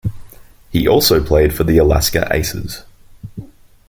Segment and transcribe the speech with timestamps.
[0.71, 2.81] He also played for the Alaska Aces.